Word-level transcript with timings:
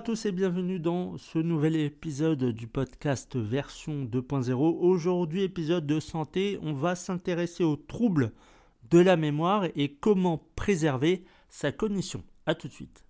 tous 0.00 0.24
et 0.24 0.32
bienvenue 0.32 0.80
dans 0.80 1.18
ce 1.18 1.38
nouvel 1.38 1.76
épisode 1.76 2.42
du 2.52 2.66
podcast 2.66 3.36
version 3.36 4.04
2.0. 4.04 4.54
Aujourd'hui, 4.54 5.42
épisode 5.42 5.86
de 5.86 6.00
santé, 6.00 6.58
on 6.62 6.72
va 6.72 6.94
s'intéresser 6.94 7.64
aux 7.64 7.76
troubles 7.76 8.32
de 8.90 8.98
la 8.98 9.16
mémoire 9.16 9.66
et 9.76 9.92
comment 9.92 10.42
préserver 10.56 11.24
sa 11.50 11.70
cognition. 11.70 12.22
A 12.46 12.54
tout 12.54 12.68
de 12.68 12.72
suite. 12.72 13.04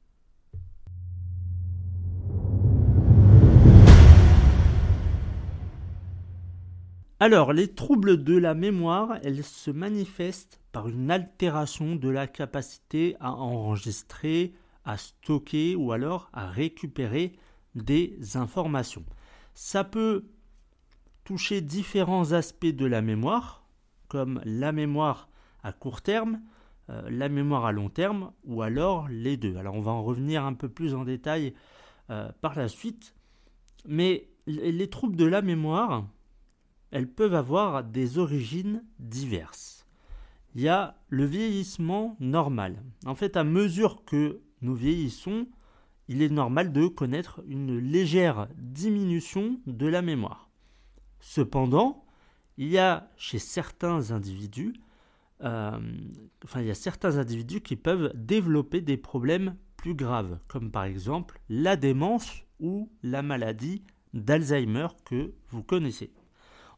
Alors, 7.20 7.52
les 7.52 7.68
troubles 7.68 8.24
de 8.24 8.36
la 8.36 8.54
mémoire, 8.54 9.18
elles 9.22 9.44
se 9.44 9.70
manifestent 9.70 10.60
par 10.72 10.88
une 10.88 11.10
altération 11.12 11.94
de 11.94 12.08
la 12.08 12.26
capacité 12.26 13.16
à 13.20 13.32
enregistrer, 13.32 14.54
à 14.90 14.96
stocker 14.96 15.76
ou 15.76 15.92
alors 15.92 16.28
à 16.32 16.48
récupérer 16.48 17.36
des 17.74 18.18
informations. 18.34 19.04
Ça 19.54 19.84
peut 19.84 20.24
toucher 21.24 21.60
différents 21.60 22.32
aspects 22.32 22.66
de 22.66 22.86
la 22.86 23.02
mémoire, 23.02 23.64
comme 24.08 24.40
la 24.44 24.72
mémoire 24.72 25.28
à 25.62 25.72
court 25.72 26.02
terme, 26.02 26.40
euh, 26.88 27.08
la 27.08 27.28
mémoire 27.28 27.66
à 27.66 27.72
long 27.72 27.88
terme, 27.88 28.32
ou 28.44 28.62
alors 28.62 29.06
les 29.08 29.36
deux. 29.36 29.56
Alors 29.56 29.76
on 29.76 29.80
va 29.80 29.92
en 29.92 30.02
revenir 30.02 30.44
un 30.44 30.54
peu 30.54 30.68
plus 30.68 30.94
en 30.94 31.04
détail 31.04 31.54
euh, 32.10 32.30
par 32.40 32.56
la 32.56 32.68
suite. 32.68 33.14
Mais 33.86 34.28
les 34.46 34.90
troubles 34.90 35.16
de 35.16 35.24
la 35.24 35.42
mémoire, 35.42 36.06
elles 36.90 37.08
peuvent 37.08 37.34
avoir 37.34 37.84
des 37.84 38.18
origines 38.18 38.82
diverses. 38.98 39.86
Il 40.54 40.62
y 40.62 40.68
a 40.68 40.96
le 41.08 41.24
vieillissement 41.24 42.16
normal. 42.18 42.82
En 43.06 43.14
fait, 43.14 43.36
à 43.36 43.44
mesure 43.44 44.04
que 44.04 44.40
nous 44.62 44.74
vieillissons, 44.74 45.46
il 46.08 46.22
est 46.22 46.28
normal 46.28 46.72
de 46.72 46.86
connaître 46.86 47.42
une 47.46 47.78
légère 47.78 48.48
diminution 48.56 49.60
de 49.66 49.86
la 49.86 50.02
mémoire. 50.02 50.50
Cependant, 51.20 52.04
il 52.56 52.68
y 52.68 52.78
a 52.78 53.10
chez 53.16 53.38
certains 53.38 54.10
individus, 54.10 54.74
euh, 55.42 55.78
enfin 56.44 56.60
il 56.60 56.66
y 56.66 56.70
a 56.70 56.74
certains 56.74 57.18
individus 57.18 57.60
qui 57.60 57.76
peuvent 57.76 58.12
développer 58.14 58.80
des 58.80 58.96
problèmes 58.96 59.56
plus 59.76 59.94
graves, 59.94 60.38
comme 60.48 60.70
par 60.70 60.84
exemple 60.84 61.40
la 61.48 61.76
démence 61.76 62.42
ou 62.58 62.90
la 63.02 63.22
maladie 63.22 63.82
d'Alzheimer 64.12 64.88
que 65.04 65.32
vous 65.48 65.62
connaissez. 65.62 66.12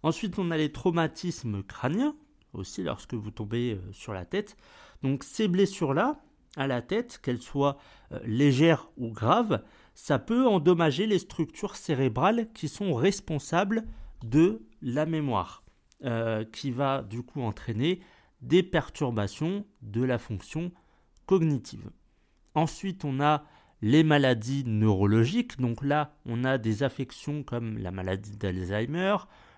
Ensuite, 0.03 0.39
on 0.39 0.51
a 0.51 0.57
les 0.57 0.73
traumatismes 0.73 1.63
crâniens, 1.63 2.15
aussi 2.53 2.83
lorsque 2.83 3.15
vous 3.15 3.31
tombez 3.31 3.75
euh, 3.75 3.93
sur 3.93 4.13
la 4.13 4.25
tête. 4.25 4.57
Donc 5.03 5.25
ces 5.25 5.49
blessures-là, 5.49 6.21
à 6.57 6.67
la 6.67 6.83
tête, 6.83 7.19
qu'elles 7.23 7.43
soient 7.43 7.79
euh, 8.13 8.21
légères 8.25 8.91
ou 8.97 9.11
graves, 9.11 9.63
ça 9.95 10.19
peut 10.19 10.47
endommager 10.47 11.07
les 11.07 11.19
structures 11.19 11.77
cérébrales 11.77 12.49
qui 12.53 12.69
sont 12.69 12.95
responsables 12.95 13.85
de 14.25 14.63
la 14.81 15.07
mémoire, 15.07 15.63
euh, 16.05 16.45
qui 16.45 16.71
va 16.71 17.03
du 17.03 17.23
coup 17.23 17.43
entraîner 17.43 18.01
des 18.41 18.63
perturbations 18.63 19.65
de 19.83 20.03
la 20.03 20.19
fonction 20.19 20.73
cognitive. 21.27 21.91
Ensuite, 22.55 23.05
on 23.05 23.21
a 23.21 23.45
les 23.83 24.05
maladies 24.05 24.65
neurologiques. 24.65 25.61
Donc 25.61 25.85
là, 25.85 26.15
on 26.25 26.45
a 26.45 26.57
des 26.57 26.83
affections 26.83 27.43
comme 27.43 27.79
la 27.79 27.91
maladie 27.91 28.37
d'Alzheimer, 28.37 29.17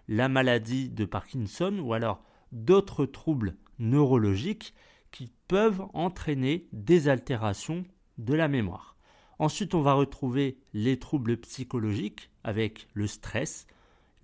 la 0.09 0.29
maladie 0.29 0.89
de 0.89 1.05
Parkinson 1.05 1.79
ou 1.79 1.93
alors 1.93 2.23
d'autres 2.53 3.07
troubles 3.07 3.57
neurologiques 3.79 4.75
qui 5.15 5.31
peuvent 5.47 5.87
entraîner 5.95 6.67
des 6.73 7.09
altérations 7.09 7.85
de 8.19 8.35
la 8.35 8.49
mémoire. 8.49 8.97
Ensuite, 9.39 9.77
on 9.77 9.81
va 9.81 9.93
retrouver 9.95 10.59
les 10.73 10.99
troubles 10.99 11.37
psychologiques 11.37 12.31
avec 12.43 12.89
le 12.95 13.07
stress, 13.07 13.69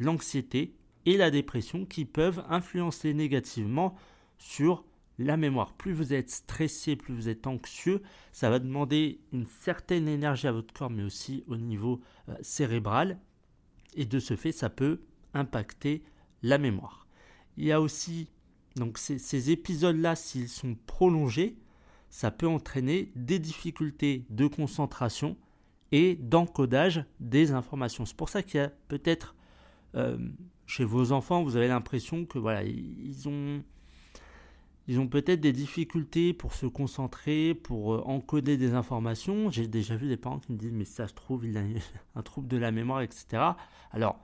l'anxiété 0.01 0.75
et 1.07 1.17
la 1.17 1.31
dépression 1.31 1.87
qui 1.87 2.05
peuvent 2.05 2.45
influencer 2.49 3.15
négativement 3.15 3.95
sur 4.37 4.85
la 5.21 5.37
mémoire. 5.37 5.75
Plus 5.75 5.93
vous 5.93 6.13
êtes 6.13 6.31
stressé, 6.31 6.97
plus 6.97 7.15
vous 7.15 7.29
êtes 7.29 7.47
anxieux, 7.47 8.03
ça 8.33 8.51
va 8.51 8.59
demander 8.59 9.21
une 9.33 9.47
certaine 9.47 10.09
énergie 10.09 10.49
à 10.49 10.53
votre 10.53 10.75
corps, 10.75 10.91
mais 10.91 11.05
aussi 11.05 11.45
au 11.47 11.57
niveau 11.57 12.01
euh, 12.29 12.35
cérébral. 12.43 13.21
Et 13.95 14.07
de 14.07 14.19
ce 14.19 14.35
fait, 14.35 14.51
ça 14.51 14.71
peut 14.71 15.03
impacter 15.35 16.03
la 16.43 16.59
mémoire. 16.59 17.07
Il 17.57 17.65
y 17.65 17.71
a 17.71 17.81
aussi 17.81 18.29
donc 18.77 18.99
ces, 18.99 19.51
épisodes-là, 19.51 20.17
s'ils 20.17 20.49
sont 20.49 20.77
prolongés, 20.87 21.57
ça 22.09 22.31
peut 22.31 22.47
entraîner 22.47 23.13
des 23.17 23.39
difficultés 23.39 24.25
de 24.31 24.47
concentration 24.47 25.37
et 25.93 26.17
d'encodage 26.17 27.05
des 27.19 27.53
informations. 27.53 28.05
C'est 28.05 28.17
pour 28.17 28.29
ça 28.29 28.43
qu'il 28.43 28.61
y 28.61 28.63
a 28.63 28.71
peut-être 28.89 29.35
euh, 29.97 30.19
chez 30.67 30.85
vos 30.85 31.13
enfants, 31.13 31.43
vous 31.43 31.57
avez 31.57 31.69
l'impression 31.69 32.25
que 32.25 32.39
voilà, 32.39 32.63
ils 32.63 33.29
ont, 33.29 33.63
ils 34.87 35.01
ont 35.01 35.09
peut-être 35.09 35.41
des 35.41 35.53
difficultés 35.53 36.33
pour 36.33 36.55
se 36.55 36.67
concentrer, 36.67 37.55
pour 37.55 37.95
euh, 37.95 38.03
encoder 38.07 38.57
des 38.57 38.75
informations. 38.75 39.51
J'ai 39.51 39.67
déjà 39.67 39.97
vu 39.97 40.07
des 40.07 40.17
parents 40.17 40.39
qui 40.39 40.53
me 40.53 40.59
disent 40.59 40.73
mais 40.73 40.85
ça 40.85 41.09
se 41.09 41.15
trouve 41.15 41.45
il 41.45 41.57
a 41.59 41.63
un 42.15 42.23
trouble 42.23 42.47
de 42.47 42.57
la 42.57 42.71
mémoire, 42.71 43.03
etc. 43.03 43.43
Alors, 43.91 44.21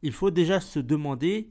il 0.00 0.12
faut 0.12 0.30
déjà 0.30 0.58
se 0.60 0.78
demander 0.78 1.50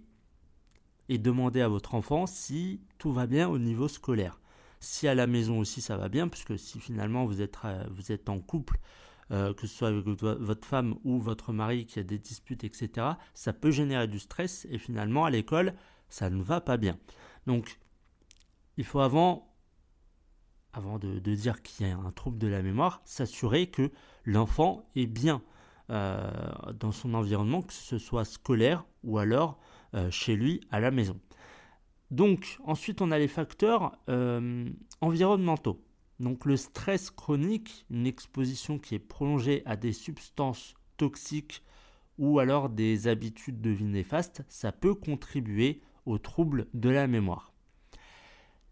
et 1.11 1.17
demandez 1.17 1.59
à 1.59 1.67
votre 1.67 1.94
enfant 1.94 2.25
si 2.25 2.79
tout 2.97 3.11
va 3.11 3.27
bien 3.27 3.49
au 3.49 3.59
niveau 3.59 3.89
scolaire. 3.89 4.39
Si 4.79 5.09
à 5.09 5.13
la 5.13 5.27
maison 5.27 5.59
aussi 5.59 5.81
ça 5.81 5.97
va 5.97 6.07
bien, 6.07 6.29
puisque 6.29 6.57
si 6.57 6.79
finalement 6.79 7.25
vous 7.25 7.41
êtes, 7.41 7.57
euh, 7.66 7.83
vous 7.91 8.13
êtes 8.13 8.29
en 8.29 8.39
couple, 8.39 8.79
euh, 9.31 9.53
que 9.53 9.67
ce 9.67 9.75
soit 9.75 9.89
avec 9.89 10.05
votre 10.05 10.66
femme 10.66 10.95
ou 11.03 11.19
votre 11.19 11.51
mari 11.51 11.85
qui 11.85 11.99
a 11.99 12.03
des 12.03 12.17
disputes, 12.17 12.63
etc., 12.63 13.07
ça 13.33 13.51
peut 13.51 13.72
générer 13.72 14.07
du 14.07 14.19
stress 14.19 14.66
et 14.72 14.77
finalement 14.77 15.25
à 15.25 15.29
l'école, 15.29 15.73
ça 16.07 16.29
ne 16.29 16.41
va 16.41 16.61
pas 16.61 16.77
bien. 16.77 16.97
Donc, 17.45 17.78
il 18.78 18.85
faut 18.85 19.01
avant, 19.01 19.53
avant 20.72 20.97
de, 20.97 21.19
dire 21.19 21.61
qu'il 21.61 21.88
y 21.88 21.91
a 21.91 21.97
un 21.97 22.11
trouble 22.11 22.38
de 22.38 22.47
la 22.47 22.61
mémoire, 22.61 23.01
s'assurer 23.03 23.67
que 23.67 23.91
l'enfant 24.23 24.85
est 24.95 25.07
bien 25.07 25.41
euh, 25.89 26.31
dans 26.79 26.93
son 26.93 27.16
environnement, 27.16 27.61
que 27.61 27.73
ce 27.73 27.97
soit 27.97 28.23
scolaire 28.23 28.85
ou 29.03 29.17
alors 29.17 29.59
chez 30.09 30.35
lui 30.35 30.62
à 30.72 30.79
la 30.79 30.91
maison. 30.91 31.19
Donc 32.12 32.59
ensuite 32.66 33.02
on 33.02 33.09
a 33.09 33.18
les 33.18 33.29
facteurs 33.29 33.97
euh, 34.09 34.69
environnementaux. 35.00 35.81
Donc 36.19 36.46
le 36.46 36.57
stress 36.57 37.09
chronique, 37.09 37.85
une 37.90 38.06
exposition 38.06 38.78
qui 38.78 38.96
est 38.96 39.00
prolongée 39.00 39.63
à 39.66 39.75
des 39.75 39.94
substances 39.94 40.75
toxiques 40.97 41.63
ou 42.19 42.40
alors 42.40 42.69
des 42.69 43.07
habitudes 43.07 43.62
de 43.62 43.72
vie 43.72 43.85
néfastes, 43.85 44.44
ça 44.50 44.72
peut 44.72 44.94
contribuer 44.94 45.81
aux 46.06 46.18
troubles 46.18 46.68
de 46.73 46.90
la 46.90 47.08
mémoire. 47.08 47.53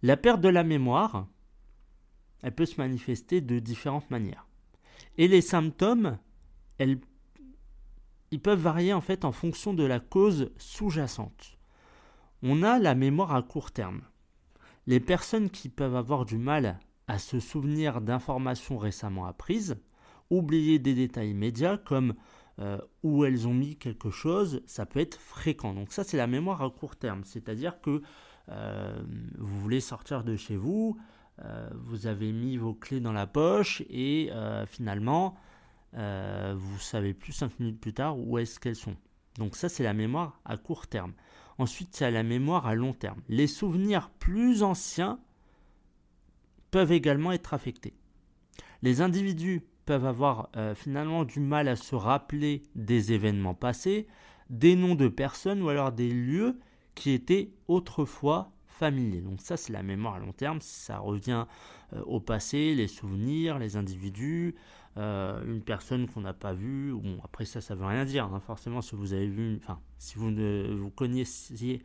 La 0.04 0.18
perte 0.18 0.42
de 0.42 0.50
la 0.50 0.64
mémoire, 0.64 1.28
elle 2.44 2.54
peut 2.54 2.66
se 2.66 2.80
manifester 2.80 3.42
de 3.42 3.60
différentes 3.60 4.10
manières. 4.12 4.46
Et 5.18 5.28
les 5.28 5.42
symptômes, 5.42 6.20
elles 6.78 7.00
ils 8.32 8.42
peuvent 8.42 8.60
varier 8.60 8.94
en 8.94 9.02
fait 9.02 9.26
en 9.26 9.32
fonction 9.32 9.74
de 9.74 9.84
la 9.84 10.00
cause 10.00 10.52
sous-jacente. 10.58 11.58
On 12.44 12.64
a 12.64 12.80
la 12.80 12.96
mémoire 12.96 13.34
à 13.34 13.42
court 13.42 13.72
terme. 13.72 14.02
Les 14.88 15.00
personnes 15.00 15.50
qui 15.50 15.70
peuvent 15.70 15.96
avoir 15.96 16.26
du 16.26 16.38
mal 16.38 16.80
à 17.08 17.20
se 17.20 17.40
souvenir 17.40 18.02
d'informations 18.02 18.78
récemment 18.78 19.26
apprises, 19.26 19.78
oublier 20.30 20.80
des 20.80 20.94
détails 20.94 21.32
immédiats 21.32 21.78
comme 21.78 22.14
euh, 22.60 22.78
où 23.04 23.26
elles 23.26 23.48
ont 23.48 23.54
mis 23.54 23.78
quelque 23.78 24.12
chose, 24.12 24.62
ça 24.66 24.86
peut 24.86 25.00
être 25.00 25.20
fréquent. 25.20 25.74
Donc 25.74 25.92
ça 25.92 26.04
c'est 26.04 26.18
la 26.18 26.28
mémoire 26.28 26.62
à 26.62 26.70
court 26.70 26.96
terme, 26.96 27.24
c'est-à-dire 27.24 27.82
que 27.82 28.02
euh, 28.50 29.02
vous 29.38 29.60
voulez 29.60 29.80
sortir 29.80 30.24
de 30.24 30.36
chez 30.36 30.56
vous, 30.56 30.98
euh, 31.44 31.70
vous 31.86 32.06
avez 32.06 32.32
mis 32.32 32.58
vos 32.58 32.74
clés 32.74 33.00
dans 33.00 33.14
la 33.14 33.28
poche 33.28 33.82
et 33.90 34.30
finalement 34.68 35.36
euh, 35.96 36.56
vous 36.58 36.80
savez 36.80 37.14
plus 37.14 37.34
5 37.34 37.60
minutes 37.60 37.80
plus 37.80 37.94
tard 37.94 38.18
où 38.18 38.38
est-ce 38.38 38.60
qu'elles 38.60 38.76
sont. 38.76 38.96
Donc 39.38 39.56
ça, 39.56 39.70
c'est 39.70 39.84
la 39.84 39.94
mémoire 39.94 40.40
à 40.46 40.58
court 40.58 40.88
terme. 40.88 41.14
Ensuite, 41.58 42.02
a 42.02 42.12
la 42.12 42.24
mémoire 42.24 42.68
à 42.68 42.76
long 42.76 42.94
terme. 42.94 43.22
Les 43.28 43.48
souvenirs 43.48 44.10
plus 44.20 44.64
anciens 44.64 45.20
peuvent 46.72 46.92
également 46.92 47.32
être 47.32 47.54
affectés. 47.54 47.94
Les 48.82 49.02
individus 49.02 49.64
peuvent 49.86 50.06
avoir 50.06 50.50
euh, 50.56 50.76
finalement 50.76 51.26
du 51.26 51.40
mal 51.40 51.68
à 51.68 51.76
se 51.76 51.96
rappeler 51.96 52.64
des 52.76 53.12
événements 53.12 53.56
passés, 53.56 54.08
des 54.50 54.76
noms 54.76 54.96
de 54.96 55.08
personnes 55.08 55.62
ou 55.62 55.70
alors 55.70 55.92
des 55.92 56.10
lieux 56.10 56.60
qui 56.96 57.12
étaient 57.12 57.52
autrefois 57.68 58.52
familiers. 58.68 59.22
Donc 59.22 59.42
ça, 59.42 59.58
c'est 59.58 59.74
la 59.74 59.84
mémoire 59.84 60.16
à 60.16 60.20
long 60.20 60.32
terme. 60.32 60.60
Ça 60.62 61.00
revient 61.00 61.46
euh, 61.94 62.02
au 62.04 62.20
passé, 62.20 62.74
les 62.74 62.88
souvenirs, 62.88 63.60
les 63.60 63.76
individus, 63.76 64.56
euh, 65.00 65.44
une 65.46 65.62
personne 65.62 66.08
qu'on 66.08 66.22
n'a 66.22 66.34
pas 66.34 66.54
vue. 66.54 66.94
Après 67.24 67.46
ça, 67.46 67.62
ça 67.62 67.74
veut 67.74 67.86
rien 67.86 68.06
dire. 68.06 68.26
Hein. 68.26 68.40
Forcément, 68.40 68.82
si 68.82 68.96
vous 68.96 69.14
avez 69.14 69.28
vu, 69.28 69.58
enfin, 69.62 69.80
si 69.98 70.18
vous 70.18 70.30
ne 70.30 70.76
vous 70.76 70.92
connaissiez 70.92 71.82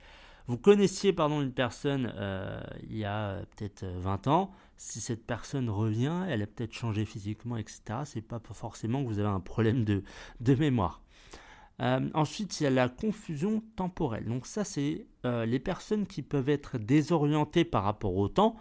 vous 0.46 0.58
connaissiez 0.58 1.12
pardon, 1.12 1.40
une 1.40 1.52
personne 1.52 2.12
euh, 2.16 2.60
il 2.90 2.98
y 2.98 3.04
a 3.04 3.40
peut-être 3.56 3.84
20 3.84 4.26
ans, 4.26 4.52
si 4.76 5.00
cette 5.00 5.24
personne 5.26 5.70
revient, 5.70 6.24
elle 6.28 6.42
a 6.42 6.46
peut-être 6.46 6.74
changé 6.74 7.04
physiquement, 7.06 7.56
etc. 7.56 8.00
C'est 8.04 8.20
pas 8.20 8.40
forcément 8.52 9.02
que 9.02 9.08
vous 9.08 9.18
avez 9.18 9.28
un 9.28 9.40
problème 9.40 9.84
de, 9.84 10.02
mémoire. 10.54 11.00
Euh, 11.80 12.08
ensuite, 12.12 12.60
il 12.60 12.64
y 12.64 12.66
a 12.66 12.70
la 12.70 12.88
confusion 12.88 13.62
temporelle. 13.74 14.26
Donc 14.26 14.46
ça, 14.46 14.64
c'est 14.64 15.06
euh, 15.24 15.46
les 15.46 15.58
personnes 15.58 16.06
qui 16.06 16.22
peuvent 16.22 16.50
être 16.50 16.76
désorientées 16.78 17.64
par 17.64 17.84
rapport 17.84 18.14
au 18.14 18.28
temps 18.28 18.56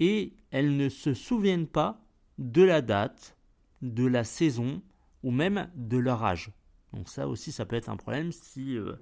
et 0.00 0.34
elles 0.50 0.76
ne 0.76 0.88
se 0.88 1.14
souviennent 1.14 1.66
pas 1.66 2.04
de 2.38 2.62
la 2.62 2.82
date, 2.82 3.36
de 3.82 4.06
la 4.06 4.24
saison 4.24 4.82
ou 5.22 5.30
même 5.30 5.68
de 5.74 5.98
leur 5.98 6.24
âge. 6.24 6.50
Donc 6.92 7.08
ça 7.08 7.28
aussi, 7.28 7.52
ça 7.52 7.66
peut 7.66 7.76
être 7.76 7.88
un 7.88 7.96
problème 7.96 8.32
si 8.32 8.76
euh, 8.76 8.96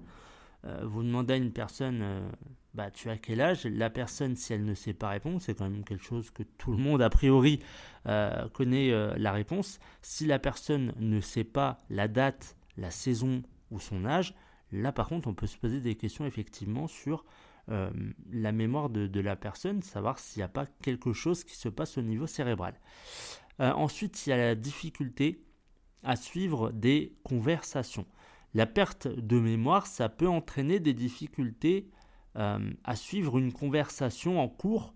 vous 0.83 1.03
demandez 1.03 1.33
à 1.33 1.37
une 1.37 1.51
personne, 1.51 2.03
bah, 2.73 2.91
tu 2.91 3.09
as 3.09 3.17
quel 3.17 3.41
âge? 3.41 3.65
La 3.65 3.89
personne, 3.89 4.35
si 4.35 4.53
elle 4.53 4.63
ne 4.63 4.73
sait 4.75 4.93
pas 4.93 5.09
répondre, 5.09 5.41
c'est 5.41 5.55
quand 5.55 5.69
même 5.69 5.83
quelque 5.83 6.03
chose 6.03 6.29
que 6.29 6.43
tout 6.43 6.71
le 6.71 6.77
monde 6.77 7.01
a 7.01 7.09
priori 7.09 7.59
connaît 8.53 9.17
la 9.17 9.31
réponse. 9.31 9.79
Si 10.03 10.27
la 10.27 10.37
personne 10.37 10.93
ne 10.99 11.19
sait 11.19 11.43
pas 11.43 11.79
la 11.89 12.07
date, 12.07 12.55
la 12.77 12.91
saison 12.91 13.41
ou 13.71 13.79
son 13.79 14.05
âge, 14.05 14.35
là 14.71 14.91
par 14.91 15.09
contre 15.09 15.27
on 15.27 15.33
peut 15.33 15.47
se 15.47 15.57
poser 15.57 15.81
des 15.81 15.95
questions 15.95 16.25
effectivement 16.25 16.87
sur 16.87 17.25
euh, 17.69 17.89
la 18.31 18.51
mémoire 18.51 18.89
de, 18.89 19.19
la 19.19 19.35
personne, 19.35 19.81
savoir 19.81 20.19
s'il 20.19 20.39
n'y 20.39 20.43
a 20.43 20.49
pas 20.49 20.65
quelque 20.81 21.13
chose 21.13 21.43
qui 21.43 21.55
se 21.55 21.69
passe 21.69 21.97
au 21.97 22.01
niveau 22.01 22.27
cérébral. 22.27 22.73
Euh, 23.59 23.71
ensuite, 23.73 24.25
il 24.25 24.29
y 24.29 24.33
a 24.33 24.37
la 24.37 24.55
difficulté 24.55 25.43
à 26.03 26.15
suivre 26.15 26.71
des 26.71 27.15
conversations. 27.23 28.05
La 28.53 28.65
perte 28.65 29.07
de 29.07 29.39
mémoire, 29.39 29.87
ça 29.87 30.09
peut 30.09 30.27
entraîner 30.27 30.79
des 30.79 30.93
difficultés 30.93 31.89
euh, 32.37 32.71
à 32.83 32.95
suivre 32.95 33.37
une 33.37 33.53
conversation 33.53 34.39
en 34.39 34.47
cours 34.47 34.93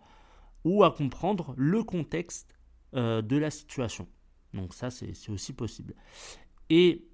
ou 0.64 0.84
à 0.84 0.92
comprendre 0.92 1.54
le 1.58 1.84
contexte 1.84 2.54
de 2.94 3.36
la 3.36 3.52
situation. 3.52 4.08
Donc 4.54 4.74
ça, 4.74 4.90
c'est 4.90 5.30
aussi 5.30 5.52
possible. 5.52 5.96
Et 6.70 7.06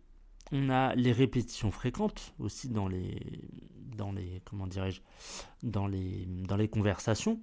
on 0.51 0.69
a 0.69 0.93
les 0.95 1.11
répétitions 1.11 1.71
fréquentes 1.71 2.33
aussi 2.39 2.69
dans 2.69 2.87
les, 2.87 3.19
dans 3.95 4.11
les 4.11 4.41
conversations. 6.67 7.39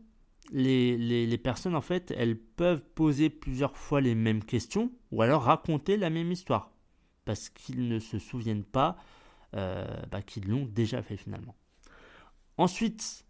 Les, 0.50 1.38
personnes, 1.38 1.76
en 1.76 1.80
fait, 1.80 2.12
elles 2.16 2.38
peuvent 2.38 2.82
poser 2.94 3.28
plusieurs 3.30 3.76
fois 3.76 4.00
les 4.00 4.14
mêmes 4.14 4.42
questions 4.42 4.90
ou 5.12 5.22
alors 5.22 5.42
raconter 5.42 5.96
la 5.96 6.10
même 6.10 6.32
histoire 6.32 6.72
parce 7.24 7.50
qu'ils 7.50 7.88
ne 7.88 7.98
se 7.98 8.18
souviennent 8.18 8.64
pas 8.64 8.96
euh, 9.54 9.86
bah, 10.10 10.22
qu'ils 10.22 10.48
l'ont 10.48 10.64
déjà 10.64 11.02
fait 11.02 11.18
finalement. 11.18 11.54
Ensuite, 12.56 13.26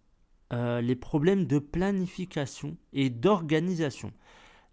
euh, 0.52 0.80
les 0.80 0.94
problèmes 0.96 1.46
de 1.46 1.58
planification 1.58 2.76
et 2.92 3.10
d'organisation. 3.10 4.12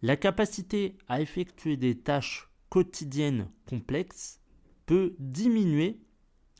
La 0.01 0.15
capacité 0.15 0.97
à 1.07 1.21
effectuer 1.21 1.75
des 1.75 1.97
tâches 1.97 2.49
quotidiennes 2.69 3.49
complexes 3.67 4.39
peut 4.85 5.15
diminuer 5.19 5.99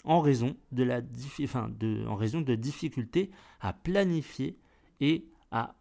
en 0.04 0.20
raison 0.20 0.56
de, 0.72 0.84
la, 0.84 1.02
difficultés 2.56 3.32
à 3.62 3.74
planifier 3.74 4.58
et 5.00 5.30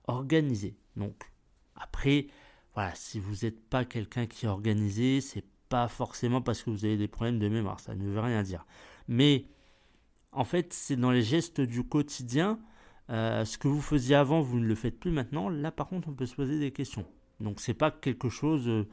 organiser. 0.06 0.76
Donc 0.96 1.14
après, 1.76 2.28
voilà, 2.74 2.94
si 2.94 3.18
vous 3.18 3.44
n'êtes 3.44 3.60
pas 3.68 3.84
quelqu'un 3.84 4.26
qui 4.26 4.46
est 4.46 4.48
organisé, 4.48 5.20
c'est 5.20 5.44
pas 5.68 5.88
forcément 5.88 6.42
parce 6.42 6.62
que 6.62 6.70
vous 6.70 6.84
avez 6.84 6.96
des 6.96 7.08
problèmes 7.08 7.38
de 7.38 7.48
mémoire, 7.48 7.80
ça 7.80 7.94
ne 7.94 8.04
veut 8.04 8.20
rien 8.20 8.42
dire. 8.42 8.66
Mais 9.08 9.46
en 10.32 10.44
fait, 10.44 10.72
c'est 10.72 10.96
dans 10.96 11.10
les 11.10 11.22
gestes 11.22 11.60
du 11.60 11.84
quotidien. 11.84 12.58
Euh, 13.10 13.44
ce 13.44 13.58
que 13.58 13.68
vous 13.68 13.82
faisiez 13.82 14.16
avant, 14.16 14.40
vous 14.40 14.58
ne 14.58 14.66
le 14.66 14.74
faites 14.74 14.98
plus 14.98 15.10
maintenant. 15.10 15.48
Là, 15.48 15.70
par 15.70 15.88
contre, 15.88 16.08
on 16.08 16.14
peut 16.14 16.26
se 16.26 16.34
poser 16.34 16.58
des 16.58 16.72
questions. 16.72 17.04
Donc, 17.40 17.60
c'est 17.60 17.74
pas 17.74 17.90
quelque 17.90 18.28
chose 18.28 18.68
euh, 18.68 18.88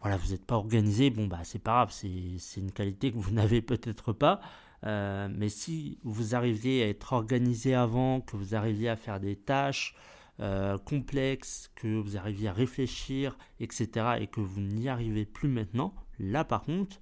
voilà, 0.00 0.16
vous 0.18 0.30
n'êtes 0.30 0.44
pas 0.44 0.56
organisé, 0.56 1.10
bon 1.10 1.26
bah 1.26 1.40
c'est 1.42 1.58
pas 1.58 1.72
grave, 1.72 1.90
c'est 1.90 2.60
une 2.60 2.70
qualité 2.72 3.10
que 3.10 3.18
vous 3.18 3.30
n'avez 3.32 3.62
peut-être 3.62 4.12
pas. 4.12 4.40
Euh, 4.86 5.28
mais 5.30 5.48
si 5.48 5.98
vous 6.04 6.34
arriviez 6.34 6.84
à 6.84 6.88
être 6.88 7.12
organisé 7.12 7.74
avant, 7.74 8.20
que 8.20 8.36
vous 8.36 8.54
arriviez 8.54 8.88
à 8.88 8.96
faire 8.96 9.18
des 9.18 9.36
tâches 9.36 9.94
euh, 10.38 10.78
complexes, 10.78 11.70
que 11.74 11.98
vous 11.98 12.16
arriviez 12.16 12.48
à 12.48 12.52
réfléchir, 12.52 13.36
etc., 13.58 14.18
et 14.20 14.28
que 14.28 14.40
vous 14.40 14.60
n'y 14.60 14.88
arrivez 14.88 15.24
plus 15.24 15.48
maintenant, 15.48 15.94
là 16.20 16.44
par 16.44 16.62
contre, 16.62 17.00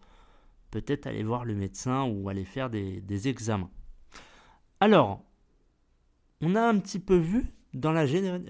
peut-être 0.70 1.06
aller 1.06 1.22
voir 1.22 1.44
le 1.44 1.54
médecin 1.54 2.04
ou 2.04 2.28
aller 2.28 2.44
faire 2.44 2.70
des, 2.70 3.28
examens. 3.28 3.70
Alors, 4.80 5.22
on 6.40 6.54
a 6.54 6.62
un 6.62 6.78
petit 6.78 6.98
peu 6.98 7.16
vu 7.16 7.44
dans 7.74 7.92
la, 7.92 8.06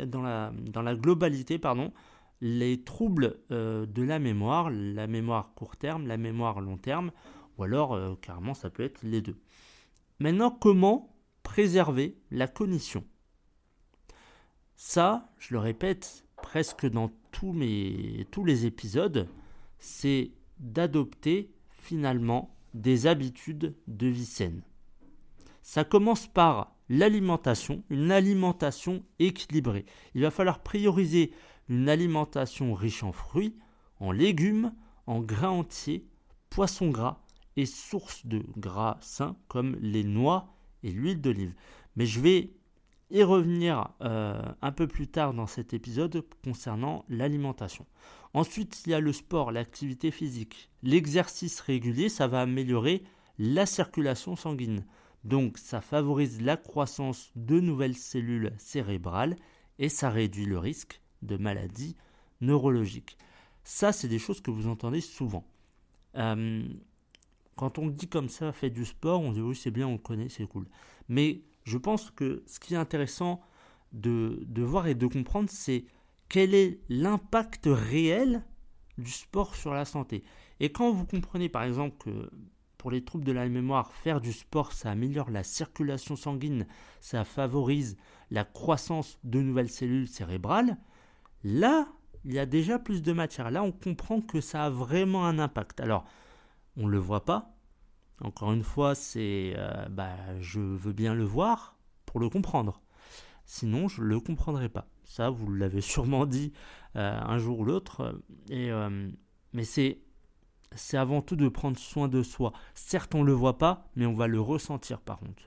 dans 0.06 0.22
la, 0.22 0.52
dans 0.54 0.82
la 0.82 0.94
globalité, 0.94 1.58
pardon, 1.58 1.92
les 2.40 2.84
troubles 2.84 3.38
euh, 3.50 3.86
de 3.86 4.02
la 4.02 4.18
mémoire, 4.18 4.70
la 4.70 5.06
mémoire 5.06 5.54
court 5.54 5.76
terme, 5.76 6.06
la 6.06 6.18
mémoire 6.18 6.60
long 6.60 6.76
terme, 6.76 7.10
ou 7.56 7.64
alors 7.64 7.94
euh, 7.94 8.14
carrément 8.20 8.54
ça 8.54 8.70
peut 8.70 8.82
être 8.82 9.02
les 9.02 9.20
deux. 9.20 9.38
Maintenant, 10.18 10.50
comment 10.50 11.14
préserver 11.42 12.16
la 12.30 12.46
cognition? 12.46 13.04
Ça, 14.76 15.32
je 15.38 15.54
le 15.54 15.60
répète 15.60 16.24
presque 16.36 16.86
dans 16.86 17.10
tous, 17.30 17.52
mes, 17.52 18.26
tous 18.30 18.44
les 18.44 18.66
épisodes, 18.66 19.28
c'est 19.78 20.32
d'adopter 20.58 21.52
finalement 21.70 22.56
des 22.74 23.06
habitudes 23.06 23.74
de 23.86 24.06
vie 24.06 24.24
saine. 24.24 24.62
Ça 25.62 25.84
commence 25.84 26.26
par 26.26 26.76
l'alimentation, 26.88 27.82
une 27.88 28.10
alimentation 28.10 29.04
équilibrée. 29.18 29.86
Il 30.14 30.22
va 30.22 30.30
falloir 30.30 30.62
prioriser 30.62 31.32
une 31.68 31.88
alimentation 31.88 32.74
riche 32.74 33.02
en 33.02 33.12
fruits, 33.12 33.56
en 34.00 34.12
légumes, 34.12 34.74
en 35.06 35.20
grains 35.20 35.50
entiers, 35.50 36.06
poissons 36.50 36.90
gras 36.90 37.23
et 37.56 37.66
sources 37.66 38.26
de 38.26 38.44
gras 38.56 38.98
sains 39.00 39.36
comme 39.48 39.76
les 39.80 40.04
noix 40.04 40.54
et 40.82 40.90
l'huile 40.90 41.20
d'olive. 41.20 41.54
Mais 41.96 42.06
je 42.06 42.20
vais 42.20 42.50
y 43.10 43.22
revenir 43.22 43.90
euh, 44.02 44.42
un 44.60 44.72
peu 44.72 44.86
plus 44.86 45.06
tard 45.06 45.34
dans 45.34 45.46
cet 45.46 45.72
épisode 45.72 46.24
concernant 46.42 47.04
l'alimentation. 47.08 47.86
Ensuite, 48.32 48.82
il 48.84 48.90
y 48.90 48.94
a 48.94 49.00
le 49.00 49.12
sport, 49.12 49.52
l'activité 49.52 50.10
physique. 50.10 50.70
L'exercice 50.82 51.60
régulier, 51.60 52.08
ça 52.08 52.26
va 52.26 52.40
améliorer 52.40 53.04
la 53.38 53.66
circulation 53.66 54.34
sanguine. 54.36 54.84
Donc, 55.22 55.58
ça 55.58 55.80
favorise 55.80 56.40
la 56.40 56.56
croissance 56.56 57.30
de 57.36 57.60
nouvelles 57.60 57.96
cellules 57.96 58.52
cérébrales 58.58 59.36
et 59.78 59.88
ça 59.88 60.10
réduit 60.10 60.46
le 60.46 60.58
risque 60.58 61.00
de 61.22 61.36
maladies 61.36 61.96
neurologiques. 62.40 63.16
Ça, 63.62 63.92
c'est 63.92 64.08
des 64.08 64.18
choses 64.18 64.40
que 64.40 64.50
vous 64.50 64.66
entendez 64.66 65.00
souvent. 65.00 65.46
Euh, 66.16 66.62
quand 67.56 67.78
on 67.78 67.88
dit 67.88 68.08
comme 68.08 68.28
ça, 68.28 68.52
fait 68.52 68.70
du 68.70 68.84
sport, 68.84 69.20
on 69.20 69.32
dit 69.32 69.40
oui, 69.40 69.54
c'est 69.54 69.70
bien, 69.70 69.86
on 69.86 69.98
connaît, 69.98 70.28
c'est 70.28 70.46
cool. 70.46 70.66
Mais 71.08 71.42
je 71.64 71.78
pense 71.78 72.10
que 72.10 72.42
ce 72.46 72.60
qui 72.60 72.74
est 72.74 72.78
intéressant 72.78 73.40
de, 73.92 74.42
de 74.46 74.62
voir 74.62 74.86
et 74.86 74.94
de 74.94 75.06
comprendre, 75.06 75.48
c'est 75.50 75.84
quel 76.28 76.54
est 76.54 76.80
l'impact 76.88 77.68
réel 77.70 78.44
du 78.98 79.10
sport 79.10 79.54
sur 79.54 79.72
la 79.72 79.84
santé. 79.84 80.24
Et 80.60 80.70
quand 80.70 80.92
vous 80.92 81.06
comprenez 81.06 81.48
par 81.48 81.64
exemple 81.64 81.96
que 81.98 82.30
pour 82.78 82.90
les 82.90 83.04
troubles 83.04 83.24
de 83.24 83.32
la 83.32 83.48
mémoire, 83.48 83.92
faire 83.92 84.20
du 84.20 84.32
sport, 84.32 84.72
ça 84.72 84.90
améliore 84.90 85.30
la 85.30 85.42
circulation 85.42 86.16
sanguine, 86.16 86.66
ça 87.00 87.24
favorise 87.24 87.96
la 88.30 88.44
croissance 88.44 89.18
de 89.24 89.40
nouvelles 89.40 89.70
cellules 89.70 90.08
cérébrales, 90.08 90.76
Là, 91.44 91.86
il 92.24 92.32
y 92.32 92.38
a 92.38 92.46
déjà 92.46 92.78
plus 92.78 93.02
de 93.02 93.12
matière. 93.12 93.50
Là, 93.50 93.62
on 93.62 93.70
comprend 93.70 94.22
que 94.22 94.40
ça 94.40 94.64
a 94.64 94.70
vraiment 94.70 95.26
un 95.26 95.38
impact. 95.38 95.78
Alors, 95.80 96.06
on 96.76 96.86
ne 96.86 96.90
le 96.90 96.98
voit 96.98 97.24
pas. 97.24 97.54
Encore 98.20 98.52
une 98.52 98.62
fois, 98.62 98.94
c'est 98.94 99.54
euh, 99.56 99.88
bah, 99.88 100.16
je 100.40 100.60
veux 100.60 100.92
bien 100.92 101.14
le 101.14 101.24
voir 101.24 101.76
pour 102.06 102.20
le 102.20 102.28
comprendre. 102.28 102.80
Sinon, 103.44 103.88
je 103.88 104.02
ne 104.02 104.06
le 104.06 104.20
comprendrai 104.20 104.68
pas. 104.68 104.86
Ça, 105.04 105.30
vous 105.30 105.52
l'avez 105.52 105.80
sûrement 105.82 106.26
dit 106.26 106.52
euh, 106.96 107.20
un 107.20 107.38
jour 107.38 107.60
ou 107.60 107.64
l'autre. 107.64 108.20
Et, 108.48 108.70
euh, 108.70 109.10
mais 109.52 109.64
c'est, 109.64 110.00
c'est 110.74 110.96
avant 110.96 111.22
tout 111.22 111.36
de 111.36 111.48
prendre 111.48 111.78
soin 111.78 112.08
de 112.08 112.22
soi. 112.22 112.52
Certes, 112.74 113.14
on 113.14 113.20
ne 113.20 113.26
le 113.26 113.32
voit 113.32 113.58
pas, 113.58 113.88
mais 113.96 114.06
on 114.06 114.14
va 114.14 114.26
le 114.26 114.40
ressentir 114.40 115.00
par 115.00 115.18
contre. 115.18 115.42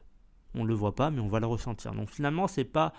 On 0.54 0.64
ne 0.64 0.68
le 0.68 0.74
voit 0.74 0.96
pas, 0.96 1.10
mais 1.12 1.20
on 1.20 1.28
va 1.28 1.40
le 1.40 1.48
ressentir. 1.48 1.94
Donc 1.94 2.10
finalement, 2.10 2.48
c'est 2.48 2.66
pas 2.66 2.94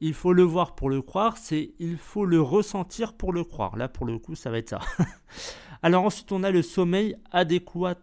il 0.00 0.14
faut 0.14 0.32
le 0.32 0.42
voir 0.42 0.74
pour 0.74 0.90
le 0.90 1.02
croire, 1.02 1.36
c'est 1.36 1.74
il 1.78 1.96
faut 1.96 2.24
le 2.24 2.40
ressentir 2.40 3.14
pour 3.14 3.32
le 3.32 3.44
croire. 3.44 3.76
Là, 3.76 3.88
pour 3.88 4.06
le 4.06 4.18
coup, 4.18 4.34
ça 4.34 4.50
va 4.50 4.58
être 4.58 4.70
ça. 4.70 4.80
Alors 5.82 6.04
ensuite, 6.04 6.30
on 6.32 6.44
a 6.44 6.50
le 6.50 6.62
sommeil 6.62 7.16
adéquat. 7.32 7.96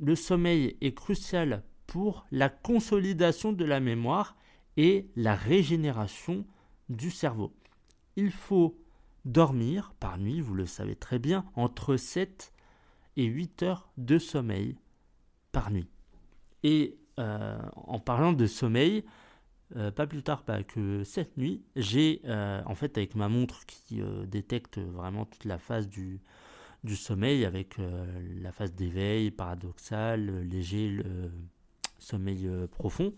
Le 0.00 0.16
sommeil 0.16 0.76
est 0.80 0.94
crucial 0.94 1.62
pour 1.86 2.26
la 2.32 2.48
consolidation 2.48 3.52
de 3.52 3.64
la 3.64 3.78
mémoire 3.78 4.36
et 4.76 5.10
la 5.14 5.34
régénération 5.34 6.44
du 6.88 7.10
cerveau. 7.10 7.54
Il 8.16 8.32
faut 8.32 8.78
dormir 9.24 9.94
par 10.00 10.18
nuit, 10.18 10.40
vous 10.40 10.54
le 10.54 10.66
savez 10.66 10.96
très 10.96 11.20
bien, 11.20 11.44
entre 11.54 11.96
7 11.96 12.52
et 13.16 13.24
8 13.24 13.62
heures 13.62 13.90
de 13.96 14.18
sommeil 14.18 14.76
par 15.52 15.70
nuit. 15.70 15.88
Et 16.64 16.98
en 17.18 18.00
parlant 18.00 18.32
de 18.32 18.46
sommeil, 18.46 19.04
pas 19.94 20.06
plus 20.06 20.22
tard 20.22 20.44
que 20.68 21.04
cette 21.04 21.36
nuit, 21.36 21.62
j'ai 21.76 22.20
en 22.26 22.74
fait 22.74 22.96
avec 22.98 23.14
ma 23.14 23.28
montre 23.28 23.64
qui 23.66 24.00
détecte 24.26 24.78
vraiment 24.78 25.24
toute 25.24 25.44
la 25.44 25.58
phase 25.58 25.88
du, 25.88 26.20
sommeil 26.94 27.44
avec 27.44 27.76
la 28.40 28.52
phase 28.52 28.74
d'éveil, 28.74 29.30
paradoxal, 29.30 30.42
léger, 30.42 31.02
sommeil 31.98 32.48
profond 32.70 33.14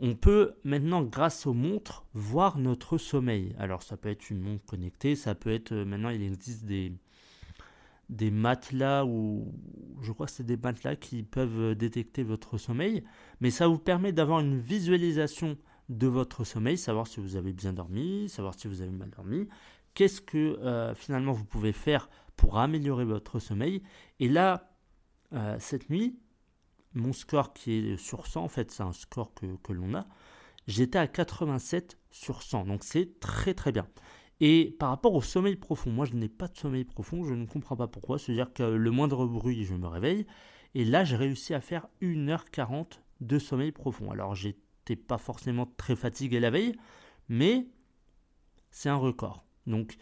on 0.00 0.14
peut 0.14 0.54
maintenant, 0.64 1.02
grâce 1.02 1.46
aux 1.46 1.52
montres, 1.52 2.06
voir 2.14 2.58
notre 2.58 2.96
sommeil. 2.96 3.54
Alors 3.58 3.82
ça 3.82 3.96
peut 3.98 4.08
être 4.08 4.30
une 4.30 4.40
montre 4.40 4.64
connectée, 4.64 5.14
ça 5.14 5.34
peut 5.34 5.52
être, 5.52 5.72
euh, 5.72 5.84
maintenant 5.84 6.08
il 6.08 6.22
existe 6.22 6.64
des, 6.64 6.92
des 8.10 8.30
matelas 8.30 9.04
ou 9.04 9.54
je 10.02 10.12
crois 10.12 10.26
que 10.26 10.32
c'est 10.32 10.44
des 10.44 10.56
matelas 10.56 10.96
qui 10.96 11.22
peuvent 11.22 11.60
euh, 11.60 11.74
détecter 11.74 12.22
votre 12.22 12.58
sommeil, 12.58 13.04
mais 13.40 13.50
ça 13.50 13.68
vous 13.68 13.78
permet 13.78 14.12
d'avoir 14.12 14.40
une 14.40 14.58
visualisation 14.58 15.56
de 15.88 16.06
votre 16.06 16.44
sommeil, 16.44 16.76
savoir 16.76 17.06
si 17.06 17.20
vous 17.20 17.36
avez 17.36 17.52
bien 17.52 17.72
dormi, 17.72 18.28
savoir 18.28 18.54
si 18.54 18.68
vous 18.68 18.82
avez 18.82 18.90
mal 18.90 19.10
dormi, 19.10 19.48
qu'est-ce 19.94 20.20
que 20.20 20.58
euh, 20.60 20.94
finalement 20.94 21.32
vous 21.32 21.44
pouvez 21.44 21.72
faire 21.72 22.10
pour 22.36 22.58
améliorer 22.58 23.04
votre 23.04 23.38
sommeil. 23.38 23.82
Et 24.18 24.28
là, 24.28 24.66
cette 25.58 25.90
nuit, 25.90 26.18
mon 26.94 27.12
score 27.12 27.52
qui 27.52 27.72
est 27.72 27.96
sur 27.96 28.26
100, 28.26 28.42
en 28.42 28.48
fait 28.48 28.70
c'est 28.70 28.82
un 28.82 28.92
score 28.92 29.32
que, 29.34 29.72
l'on 29.72 29.94
a, 29.94 30.06
j'étais 30.66 30.98
à 30.98 31.06
87 31.06 31.98
sur 32.10 32.42
100, 32.42 32.66
donc 32.66 32.82
c'est 32.82 33.20
très 33.20 33.54
très 33.54 33.72
bien. 33.72 33.86
Et 34.40 34.74
par 34.78 34.88
rapport 34.88 35.14
au 35.14 35.20
sommeil 35.22 35.56
profond, 35.56 35.90
moi 35.90 36.06
je 36.06 36.14
n'ai 36.14 36.28
pas 36.28 36.48
de 36.48 36.56
sommeil 36.56 36.84
profond, 36.84 37.24
je 37.24 37.34
ne 37.34 37.46
comprends 37.46 37.76
pas 37.76 37.88
pourquoi, 37.88 38.18
c'est-à-dire 38.18 38.52
que 38.52 38.62
le 38.62 38.90
moindre 38.90 39.26
bruit 39.26 39.64
je 39.64 39.74
me 39.74 39.86
réveille, 39.86 40.26
et 40.74 40.84
là 40.84 41.04
j'ai 41.04 41.16
réussi 41.16 41.52
à 41.52 41.60
faire 41.60 41.88
1h40 42.00 43.00
de 43.20 43.38
sommeil 43.38 43.72
profond. 43.72 44.10
Alors 44.10 44.34
j'étais 44.34 44.96
pas 44.96 45.18
forcément 45.18 45.66
très 45.76 45.94
fatigué 45.94 46.40
la 46.40 46.50
veille, 46.50 46.74
mais 47.28 47.66
c'est 48.70 48.88
un 48.88 48.96
record. 48.96 49.44
Donc 49.66 49.98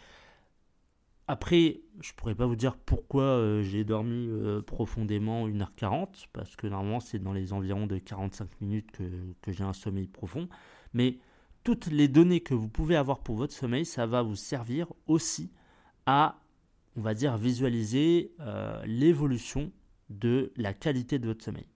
après, 1.30 1.82
je 2.00 2.12
pourrais 2.14 2.34
pas 2.34 2.46
vous 2.46 2.56
dire 2.56 2.78
pourquoi 2.78 3.22
euh, 3.22 3.62
j'ai 3.62 3.84
dormi 3.84 4.28
euh, 4.30 4.62
profondément 4.62 5.46
1h40, 5.46 6.26
parce 6.32 6.56
que 6.56 6.66
normalement 6.66 7.00
c'est 7.00 7.18
dans 7.18 7.34
les 7.34 7.52
environs 7.52 7.86
de 7.86 7.98
45 7.98 8.48
minutes 8.62 8.90
que, 8.92 9.52
j'ai 9.52 9.62
un 9.62 9.74
sommeil 9.74 10.06
profond. 10.06 10.48
Mais 10.94 11.18
toutes 11.76 11.92
les 11.92 12.08
données 12.08 12.40
que 12.40 12.54
vous 12.54 12.68
pouvez 12.68 12.96
avoir 12.96 13.20
pour 13.20 13.36
votre 13.36 13.52
sommeil, 13.52 13.84
ça 13.84 14.06
va 14.06 14.22
vous 14.22 14.36
servir 14.36 14.86
aussi 15.06 15.50
à, 16.06 16.40
on 16.96 17.00
va 17.00 17.14
dire, 17.14 17.36
visualiser 17.36 18.32
euh, 18.40 18.82
l'évolution 18.86 19.70
de 20.08 20.52
la 20.56 20.72
qualité 20.72 21.18
de 21.18 21.26
votre 21.26 21.44
sommeil. 21.44 21.66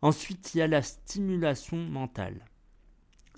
Ensuite, 0.00 0.54
il 0.54 0.58
y 0.58 0.62
a 0.62 0.66
la 0.66 0.82
stimulation 0.82 1.76
mentale. 1.76 2.44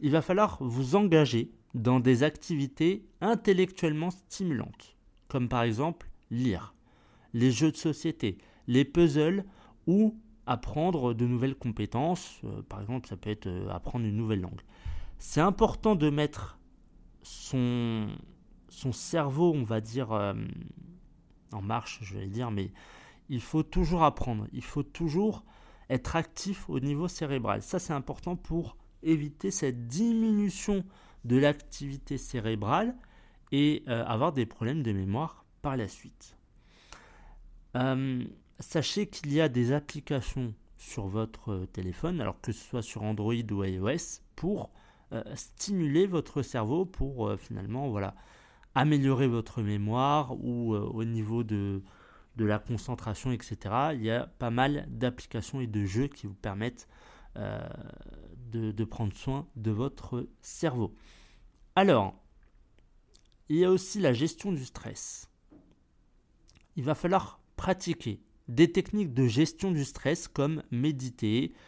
Il 0.01 0.13
va 0.13 0.23
falloir 0.23 0.59
vous 0.61 0.95
engager 0.95 1.51
dans 1.75 1.99
des 1.99 2.23
activités 2.23 3.09
intellectuellement 3.21 4.11
stimulantes 4.11 4.97
comme 5.29 5.49
par 5.49 5.63
exemple 5.63 6.09
lire, 6.31 6.75
les 7.35 7.51
jeux 7.51 7.71
de 7.71 7.77
société, 7.77 8.39
les 8.67 8.85
puzzles 8.85 9.45
ou 9.87 10.19
apprendre 10.47 11.15
de 11.15 11.27
nouvelles 11.27 11.55
compétences. 11.55 12.41
Euh, 12.45 12.63
par 12.63 12.81
exemple, 12.81 13.09
ça 13.09 13.17
peut 13.17 13.31
être 13.31 13.47
euh, 13.47 13.69
apprendre 13.71 14.07
une 14.07 14.17
nouvelle 14.17 14.41
langue. 14.41 14.63
C'est 15.19 15.41
important 15.41 15.95
de 15.95 16.11
mettre 16.11 16.59
son, 17.23 18.09
son 18.69 18.93
cerveau, 18.93 19.53
on 19.55 19.65
va 19.65 19.81
dire, 19.81 20.13
euh, 20.13 20.35
en 21.53 21.63
marche, 21.63 21.99
je 22.03 22.17
vais 22.17 22.27
dire, 22.27 22.51
mais 22.51 22.73
il 23.29 23.41
faut 23.41 23.63
toujours 23.63 24.05
apprendre. 24.05 24.47
Il 24.53 24.63
faut 24.63 24.83
toujours 24.83 25.45
être 25.91 26.17
actif 26.17 26.69
au 26.69 26.81
niveau 26.81 27.09
cérébral. 27.09 27.63
Ça, 27.63 27.79
c'est 27.79 27.93
important 27.93 28.37
pour 28.37 28.77
éviter 29.03 29.51
cette 29.51 29.87
diminution 29.87 30.85
de 31.25 31.37
l'activité 31.37 32.19
cérébrale 32.19 32.97
et 33.53 33.83
euh, 33.89 34.05
avoir 34.05 34.33
des 34.33 34.47
problèmes 34.47 34.83
de 34.83 34.93
mémoire 34.93 35.45
par 35.63 35.77
la 35.77 35.89
suite. 35.89 36.37
Euh, 37.77 38.25
sachez 38.59 39.09
qu'il 39.09 39.33
y 39.33 39.41
a 39.41 39.49
des 39.49 39.73
applications 39.73 40.55
sur 40.77 41.07
votre 41.07 41.67
téléphone, 41.73 42.21
alors 42.21 42.41
que 42.41 42.53
ce 42.53 42.65
soit 42.65 42.83
sur 42.83 43.03
Android 43.03 43.35
ou 43.35 43.65
iOS, 43.65 44.21
pour 44.37 44.71
stimuler 45.35 46.07
votre 46.07 46.43
cerveau, 46.43 46.85
pour 46.85 47.33
finalement 47.39 47.89
voilà, 47.89 48.15
améliorer 48.75 49.27
votre 49.27 49.63
mémoire 49.63 50.37
ou 50.43 50.75
au 50.75 51.05
niveau 51.05 51.45
de, 51.45 51.83
de 52.37 52.45
la 52.45 52.59
concentration, 52.59 53.33
etc. 53.33 53.57
Il 53.95 54.03
y 54.03 54.11
a 54.11 54.27
pas 54.27 54.51
mal 54.51 54.87
d'applications 54.89 55.61
et 55.61 55.67
de 55.67 55.85
jeux 55.85 56.09
qui 56.09 56.27
vous 56.27 56.35
permettent 56.35 56.89
de, 57.37 58.73
de, 58.73 58.85
prendre 58.85 59.15
soin 59.15 59.47
de 59.57 59.71
votre 59.71 60.29
cerveau. 60.43 60.95
Alors, 61.75 62.15
il 63.49 63.57
y 63.57 63.65
a 63.65 63.71
aussi 63.71 64.01
la 64.01 64.13
gestion 64.13 64.53
du 64.53 64.65
stress. 64.65 65.31
Il 66.77 66.85
va 66.85 66.95
falloir 66.95 67.41
pratiquer 67.57 68.21
des 68.49 68.73
techniques 68.73 69.15
de 69.15 69.27
gestion 69.27 69.73
du 69.73 69.85
stress 69.85 70.29
comme 70.29 70.63
méditer, 70.71 71.53
euh, 71.55 71.59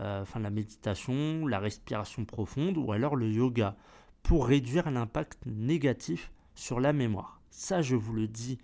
enfin 0.00 0.40
la 0.40 0.50
méditation, 0.50 1.46
la 1.46 1.58
respiration 1.58 2.24
profonde 2.24 2.76
ou 2.78 2.92
alors 2.92 3.16
le 3.16 3.30
yoga 3.30 3.76
pour 4.22 4.46
réduire 4.46 4.90
l'impact 4.90 5.38
négatif 5.46 6.30
sur 6.54 6.80
la 6.80 6.92
mémoire. 6.92 7.40
Ça, 7.50 7.82
je 7.82 7.96
vous 7.96 8.12
le 8.12 8.28
dis 8.28 8.58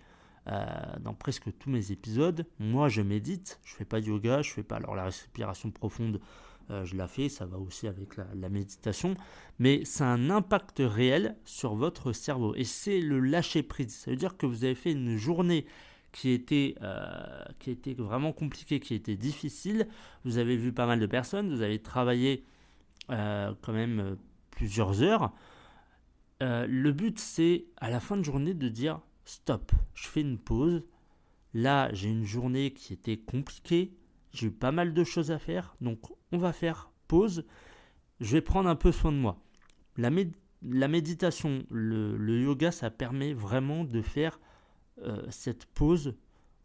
euh, 0.47 0.65
dans 1.01 1.13
presque 1.13 1.49
tous 1.59 1.69
mes 1.69 1.91
épisodes. 1.91 2.45
Moi, 2.59 2.87
je 2.89 3.01
médite, 3.01 3.59
je 3.65 3.75
fais 3.75 3.85
pas 3.85 3.99
de 3.99 4.07
yoga, 4.07 4.41
je 4.41 4.51
fais 4.51 4.63
pas 4.63 4.77
alors 4.77 4.95
la 4.95 5.05
respiration 5.05 5.71
profonde. 5.71 6.21
Euh, 6.69 6.85
je 6.85 6.95
la 6.95 7.07
fais, 7.07 7.29
ça 7.29 7.45
va 7.45 7.57
aussi 7.57 7.87
avec 7.87 8.17
la, 8.17 8.49
méditation, 8.49 9.13
mais 9.57 9.85
c'est 9.85 10.03
un 10.03 10.29
impact 10.29 10.81
réel 10.83 11.37
sur 11.45 11.75
votre 11.75 12.11
cerveau 12.11 12.55
et 12.55 12.65
c'est 12.65 12.99
le 12.99 13.19
lâcher 13.19 13.63
prise. 13.63 13.95
Ça 13.95 14.11
veut 14.11 14.17
dire 14.17 14.35
que 14.35 14.45
vous 14.45 14.65
avez 14.65 14.75
fait 14.75 14.91
une 14.91 15.15
journée 15.15 15.65
qui 16.11 16.31
était, 16.31 16.75
euh, 16.81 17.45
qui 17.59 17.71
était 17.71 17.93
vraiment 17.93 18.33
compliquée, 18.33 18.79
qui 18.79 18.93
était 18.93 19.15
difficile. 19.15 19.87
Vous 20.23 20.37
avez 20.37 20.55
vu 20.55 20.73
pas 20.73 20.85
mal 20.85 20.99
de 20.99 21.05
personnes, 21.05 21.49
vous 21.49 21.61
avez 21.61 21.79
travaillé 21.79 22.43
euh, 23.11 23.53
quand 23.61 23.73
même 23.73 24.17
plusieurs 24.51 25.01
heures. 25.01 25.33
le 26.41 26.91
but, 26.91 27.19
c'est 27.19 27.65
à 27.77 27.89
la 27.89 27.99
fin 27.99 28.17
de 28.17 28.23
journée 28.23 28.53
de 28.53 28.69
dire 28.69 29.01
stop, 29.25 29.71
je 29.93 30.07
fais 30.07 30.21
une 30.21 30.37
pause. 30.37 30.83
Là, 31.53 31.91
j'ai 31.93 32.09
une 32.09 32.25
journée 32.25 32.71
qui 32.71 32.93
était 32.93 33.17
compliquée, 33.17 33.93
j'ai 34.31 34.47
eu 34.47 34.51
pas 34.51 34.71
mal 34.71 34.93
de 34.93 35.03
choses 35.03 35.31
à 35.31 35.39
faire, 35.39 35.75
donc 35.81 35.99
on 36.31 36.37
va 36.37 36.53
faire 36.53 36.91
pause. 37.07 37.45
Je 38.19 38.33
vais 38.33 38.41
prendre 38.41 38.69
un 38.69 38.75
peu 38.75 38.91
soin 38.91 39.11
de 39.11 39.17
moi. 39.17 39.39
La, 39.97 40.09
méditation, 40.87 41.63
le, 41.69 42.41
yoga, 42.41 42.71
ça 42.71 42.89
permet 42.89 43.33
vraiment 43.33 43.83
de 43.83 44.01
faire 44.01 44.39
euh, 45.03 45.21
cette 45.29 45.65
pause 45.65 46.15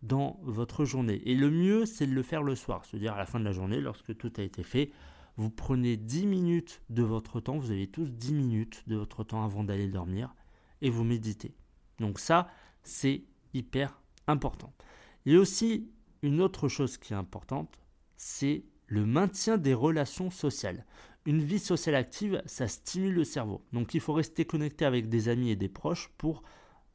dans 0.03 0.41
votre 0.43 0.85
journée. 0.85 1.23
Et 1.29 1.35
le 1.35 1.51
mieux, 1.51 1.87
c'est 1.87 2.07
de 2.07 2.13
le 2.13 2.23
faire 2.23 2.43
le 2.43 2.55
soir, 2.55 2.85
c'est-à-dire 2.85 3.15
à 3.15 3.19
la 3.19 3.27
fin 3.27 3.39
de 3.39 3.45
la 3.45 3.53
journée, 3.53 3.81
lorsque 3.81 4.17
tout 4.17 4.33
a 4.37 4.43
été 4.43 4.63
fait. 4.63 4.91
Vous 5.37 5.51
prenez 5.51 5.97
10 5.97 6.27
minutes 6.27 6.83
de 6.91 7.03
votre 7.03 7.41
temps, 7.41 7.57
vous 7.57 7.71
avez 7.71 7.87
tous 7.87 8.13
10 8.13 8.35
minutes 8.35 8.83
de 8.87 8.97
votre 8.97 9.25
temps 9.25 9.45
avant 9.45 9.65
d'aller 9.65 9.89
dormir, 9.89 10.35
et 10.83 10.91
vous 10.91 11.05
méditez. 11.05 11.55
Donc 12.01 12.19
ça, 12.19 12.49
c'est 12.83 13.25
hyper 13.55 14.01
important. 14.27 14.73
A 15.27 15.37
aussi 15.37 15.89
une 16.23 16.41
autre 16.41 16.69
chose 16.69 16.99
qui 16.99 17.13
est 17.13 17.17
importante, 17.17 17.79
c'est 18.17 18.65
le 18.87 19.07
maintien 19.07 19.57
des 19.57 19.75
relations 19.75 20.31
sociales. 20.31 20.85
Une 21.25 21.43
vie 21.43 21.61
sociale 21.61 21.95
active, 21.95 22.43
ça 22.47 22.67
stimule 22.67 23.15
le 23.15 23.25
cerveau. 23.25 23.65
Donc 23.73 23.95
il 23.95 24.01
faut 24.01 24.13
rester 24.13 24.45
connecté 24.45 24.85
avec 24.85 25.09
des 25.09 25.29
amis 25.29 25.51
et 25.51 25.57
des 25.57 25.69
proches 25.69 26.11
pour 26.19 26.43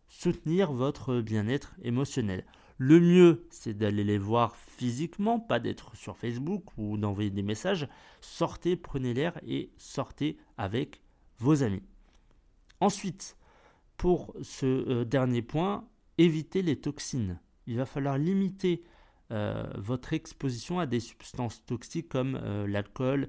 soutenir 0.08 0.72
votre 0.72 1.22
bien-être 1.22 1.76
émotionnel. 1.84 2.46
Le 2.78 3.00
mieux, 3.00 3.48
c'est 3.50 3.74
d'aller 3.74 4.04
les 4.04 4.20
voir 4.20 4.56
physiquement, 4.56 5.40
pas 5.40 5.60
d'être 5.60 5.96
sur 5.96 6.16
Facebook 6.16 6.64
ou 6.78 6.98
d'envoyer 6.98 7.32
des 7.32 7.42
messages. 7.42 7.88
Sortez, 8.22 8.76
prenez 8.76 9.14
l'air 9.14 9.40
et 9.48 9.72
sortez 9.78 10.38
avec 10.58 11.02
vos 11.40 11.64
amis. 11.64 11.82
Ensuite, 12.80 13.36
pour 13.98 14.34
ce 14.44 14.66
euh, 14.66 15.06
dernier 15.06 15.42
point, 15.42 15.88
évitez 16.20 16.62
les 16.62 16.80
toxines. 16.80 17.40
Il 17.66 17.78
va 17.78 17.88
falloir 17.88 18.20
limiter 18.20 18.84
euh, 19.32 19.66
votre 19.76 20.14
exposition 20.14 20.80
à 20.80 20.86
des 20.86 21.00
substances 21.00 21.66
toxiques 21.66 22.10
comme 22.10 22.40
euh, 22.42 22.68
l'alcool, 22.68 23.28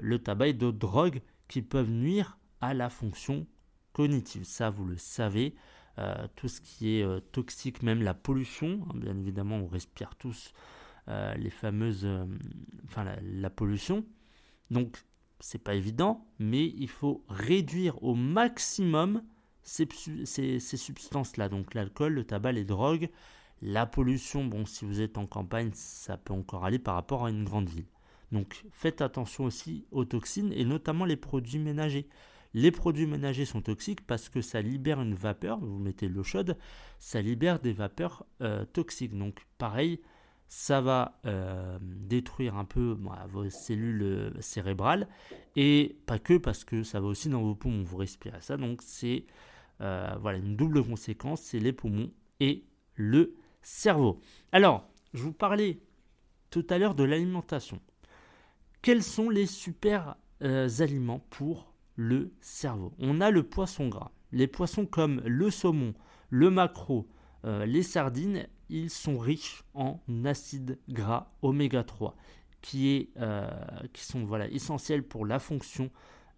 le 0.00 0.18
tabac 0.18 0.48
et 0.48 0.52
d'autres 0.54 0.78
drogues 0.78 1.20
qui 1.46 1.60
peuvent 1.60 1.90
nuire 1.90 2.38
à 2.62 2.72
la 2.72 2.88
fonction 2.88 3.46
cognitive. 3.92 4.44
Ça, 4.44 4.70
vous 4.70 4.86
le 4.86 4.96
savez. 4.96 5.54
Tout 6.36 6.48
ce 6.48 6.60
qui 6.60 6.96
est 6.96 7.20
toxique, 7.32 7.82
même 7.82 8.02
la 8.02 8.14
pollution, 8.14 8.86
hein, 8.88 8.94
bien 8.96 9.16
évidemment, 9.16 9.56
on 9.56 9.66
respire 9.66 10.16
tous 10.16 10.52
les 11.08 11.50
fameuses, 11.50 12.08
enfin 12.86 13.04
la, 13.22 13.50
pollution. 13.50 14.04
Donc, 14.70 14.96
c'est 15.40 15.62
pas 15.62 15.74
évident, 15.74 16.26
mais 16.38 16.66
il 16.66 16.88
faut 16.88 17.24
réduire 17.28 18.02
au 18.02 18.14
maximum 18.14 19.22
ces, 19.62 19.86
ces 20.24 20.76
substances-là, 20.76 21.48
donc 21.48 21.74
l'alcool, 21.74 22.14
le 22.14 22.24
tabac, 22.24 22.52
les 22.52 22.64
drogues, 22.64 23.08
la 23.62 23.86
pollution, 23.86 24.44
bon, 24.44 24.66
si 24.66 24.84
vous 24.84 25.00
êtes 25.00 25.16
en 25.16 25.26
campagne, 25.26 25.70
ça 25.72 26.16
peut 26.16 26.34
encore 26.34 26.64
aller 26.64 26.78
par 26.78 26.94
rapport 26.94 27.24
à 27.24 27.30
une 27.30 27.44
grande 27.44 27.68
ville. 27.68 27.86
Donc 28.30 28.64
faites 28.72 29.00
attention 29.00 29.44
aussi 29.44 29.86
aux 29.90 30.04
toxines 30.04 30.52
et 30.52 30.64
notamment 30.64 31.04
les 31.04 31.16
produits 31.16 31.58
ménagers. 31.58 32.08
Les 32.54 32.70
produits 32.70 33.06
ménagers 33.06 33.46
sont 33.46 33.60
toxiques 33.60 34.06
parce 34.06 34.28
que 34.28 34.40
ça 34.40 34.62
libère 34.62 35.00
une 35.00 35.14
vapeur, 35.14 35.58
vous 35.58 35.78
mettez 35.78 36.08
l'eau 36.08 36.22
chaude, 36.22 36.56
ça 37.00 37.20
libère 37.20 37.58
des 37.58 37.72
vapeurs 37.72 38.24
euh, 38.42 38.64
toxiques. 38.64 39.18
Donc 39.18 39.40
pareil, 39.58 40.00
ça 40.46 40.80
va 40.80 41.18
euh, 41.26 41.78
détruire 41.82 42.54
un 42.54 42.64
peu 42.64 42.96
vos 43.28 43.50
cellules 43.50 44.02
euh, 44.02 44.40
cérébrales 44.40 45.08
et 45.56 45.96
pas 46.06 46.20
que 46.20 46.38
parce 46.38 46.62
que 46.62 46.84
ça 46.84 47.00
va 47.00 47.08
aussi 47.08 47.28
dans 47.28 47.42
vos 47.42 47.56
poumons, 47.56 47.82
vous 47.82 47.96
respirez 47.96 48.40
ça. 48.40 48.56
Donc 48.56 48.82
c'est 48.82 49.26
voilà 49.80 50.38
une 50.38 50.56
double 50.56 50.82
conséquence, 50.82 51.42
c'est 51.42 51.58
les 51.58 51.72
poumons 51.72 52.10
et 52.40 52.64
le 52.94 53.34
cerveau. 53.60 54.20
Alors, 54.52 54.88
je 55.12 55.22
vous 55.22 55.32
parlais 55.32 55.80
tout 56.48 56.64
à 56.70 56.78
l'heure 56.78 56.94
de 56.94 57.04
l'alimentation. 57.04 57.80
Quels 58.80 59.02
sont 59.02 59.28
les 59.28 59.44
super 59.44 60.16
aliments 60.40 61.26
pour 61.28 61.73
le 61.96 62.32
cerveau. 62.40 62.92
On 62.98 63.20
a 63.20 63.30
le 63.30 63.42
poisson 63.42 63.88
gras. 63.88 64.10
Les 64.32 64.46
poissons 64.46 64.86
comme 64.86 65.20
le 65.24 65.50
saumon, 65.50 65.94
le 66.30 66.50
maquereau, 66.50 67.08
euh, 67.44 67.66
les 67.66 67.82
sardines, 67.82 68.46
ils 68.68 68.90
sont 68.90 69.18
riches 69.18 69.64
en 69.74 70.00
acides 70.24 70.78
gras 70.88 71.32
oméga 71.42 71.84
3 71.84 72.16
qui, 72.62 72.88
est, 72.88 73.10
euh, 73.18 73.48
qui 73.92 74.04
sont 74.04 74.24
voilà, 74.24 74.48
essentiels 74.48 75.02
pour 75.02 75.26
la 75.26 75.38
fonction 75.38 75.90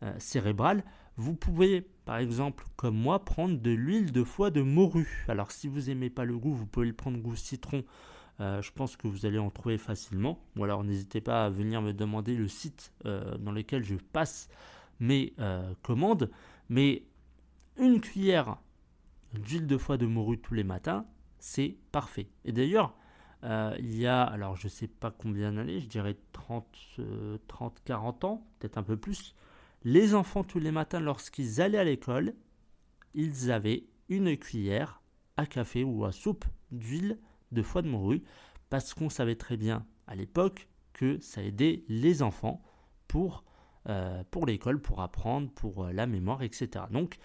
euh, 0.03 0.13
cérébrale. 0.19 0.85
Vous 1.17 1.35
pouvez, 1.35 1.89
par 2.05 2.19
exemple, 2.19 2.65
comme 2.77 2.97
moi, 2.97 3.25
prendre 3.25 3.59
de 3.59 3.71
l'huile 3.71 4.13
de 4.13 4.25
foie 4.25 4.51
de 4.51 4.61
morue. 4.61 5.25
Alors, 5.29 5.53
si 5.53 5.69
vous 5.69 5.83
n'aimez 5.83 6.11
pas 6.11 6.25
le 6.25 6.37
goût, 6.37 6.53
vous 6.53 6.67
pouvez 6.67 6.87
le 6.87 6.93
prendre 6.93 7.19
goût 7.19 7.37
citron. 7.37 7.85
je 8.39 8.71
pense 8.73 8.97
que 8.97 9.09
vous 9.09 9.25
allez 9.25 9.39
en 9.39 9.49
trouver 9.49 9.79
facilement. 9.79 10.45
Ou 10.57 10.65
alors, 10.65 10.85
n'hésitez 10.85 11.23
pas 11.23 11.47
à 11.47 11.49
venir 11.49 11.81
me 11.81 11.93
demander 11.93 12.35
le 12.35 12.49
site 12.49 12.93
dans 13.05 13.53
lequel 13.53 13.83
je 13.83 13.95
passe 13.95 14.51
mes 15.01 15.35
euh, 15.39 15.73
commandes, 15.83 16.31
mais 16.69 17.05
une 17.79 18.01
cuillère 18.01 18.57
d'huile 19.35 19.67
de 19.67 19.77
foie 19.77 19.97
de 19.97 20.07
morue 20.07 20.39
tous 20.39 20.55
les 20.55 20.65
matins, 20.65 21.07
c'est 21.39 21.77
parfait. 21.93 22.29
Et 22.45 22.53
d'ailleurs, 22.53 22.95
euh, 23.45 23.77
il 23.79 23.97
y 23.97 24.07
a, 24.07 24.23
alors 24.23 24.57
je 24.57 24.67
ne 24.67 24.71
sais 24.71 24.89
pas 24.89 25.11
combien 25.11 25.53
d'années, 25.53 25.81
je 25.81 25.87
dirais 25.89 26.17
30, 26.33 27.01
30 27.47 27.83
40 27.85 28.25
ans, 28.25 28.47
peut-être 28.59 28.79
un 28.79 28.83
peu 28.83 28.97
plus, 28.97 29.35
les 29.85 30.15
enfants 30.15 30.43
tous 30.43 30.59
les 30.59 30.73
matins, 30.73 31.01
lorsqu'ils 31.01 31.61
allaient 31.61 31.79
à 31.79 31.85
l'école, 31.85 32.35
ils 33.15 33.51
avaient 33.53 33.85
une 34.09 34.37
cuillère 34.37 35.03
à 35.37 35.47
café 35.47 35.85
ou 35.85 36.05
à 36.05 36.13
soupe 36.13 36.45
d'huile 36.71 37.19
de 37.53 37.63
foie 37.63 37.83
de 37.83 37.89
morue, 37.89 38.23
parce 38.71 38.95
qu'on 38.95 39.11
savait 39.11 39.37
très 39.37 39.57
bien 39.57 39.87
à 40.07 40.15
l'époque 40.15 40.69
que 40.93 41.19
ça 41.21 41.43
aidait 41.43 41.85
les 41.89 42.23
enfants 42.23 42.63
pour 43.07 43.45
euh, 43.89 44.25
pour 44.31 44.47
l'école, 44.47 44.81
pour 44.81 45.01
apprendre, 45.01 45.51
pour 45.51 45.85
euh, 45.85 45.93
la 45.93 46.07
mémoire, 46.07 46.43
etc. 46.43 46.87
Donc, 46.91 47.19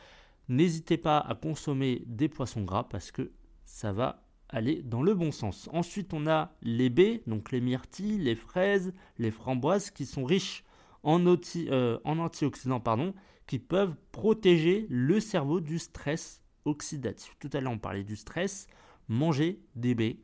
n'hésitez 0.47 0.97
pas 0.97 1.17
à 1.17 1.33
consommer 1.33 2.03
des 2.05 2.29
poissons 2.29 2.61
gras 2.61 2.83
parce 2.83 3.11
que 3.11 3.31
ça 3.65 3.91
va 3.91 4.23
aller 4.49 4.83
dans 4.83 5.01
le 5.01 5.15
bon 5.15 5.31
sens. 5.31 5.69
Ensuite, 5.73 6.13
on 6.13 6.27
a 6.27 6.53
les 6.61 6.89
baies, 6.89 7.23
donc 7.25 7.51
les 7.51 7.61
myrtilles, 7.61 8.19
les 8.19 8.35
fraises, 8.35 8.93
les 9.17 9.31
framboises 9.31 9.89
qui 9.89 10.05
sont 10.05 10.23
riches 10.23 10.63
en, 11.03 11.25
euh, 11.25 11.99
en 12.03 12.19
antioxydants 12.19 12.79
pardon, 12.79 13.15
qui 13.47 13.57
peuvent 13.57 13.95
protéger 14.11 14.85
le 14.89 15.19
cerveau 15.19 15.61
du 15.61 15.79
stress 15.79 16.43
oxydatif. 16.65 17.35
Tout 17.39 17.49
à 17.53 17.61
l'heure, 17.61 17.73
on 17.73 17.79
parlait 17.79 18.03
du 18.03 18.15
stress. 18.15 18.67
Manger 19.07 19.59
des 19.75 19.95
baies, 19.95 20.19